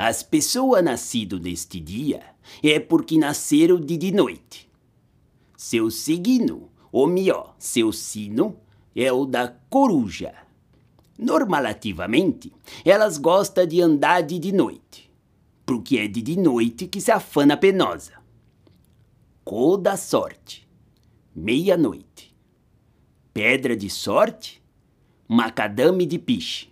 As 0.00 0.22
pessoas 0.22 0.84
nascidas 0.84 1.40
neste 1.40 1.80
dia 1.80 2.22
é 2.62 2.78
porque 2.78 3.18
nasceram 3.18 3.80
de 3.80 3.96
de 3.96 4.12
noite. 4.12 4.70
Seu 5.56 5.90
signo, 5.90 6.70
ou 6.92 7.08
melhor, 7.08 7.56
seu 7.58 7.90
sino, 7.90 8.56
é 8.94 9.12
o 9.12 9.26
da 9.26 9.48
coruja. 9.68 10.32
Normalativamente, 11.18 12.52
elas 12.84 13.18
gostam 13.18 13.66
de 13.66 13.82
andar 13.82 14.20
de 14.20 14.38
de 14.38 14.52
noite, 14.52 15.10
porque 15.66 15.98
é 15.98 16.06
de 16.06 16.22
de 16.22 16.38
noite 16.38 16.86
que 16.86 17.00
se 17.00 17.10
afana 17.10 17.56
penosa. 17.56 18.12
Cor 19.44 19.78
da 19.78 19.96
sorte, 19.96 20.64
meia-noite. 21.34 22.36
Pedra 23.34 23.76
de 23.76 23.90
sorte, 23.90 24.62
macadame 25.26 26.06
de 26.06 26.20
piche. 26.20 26.68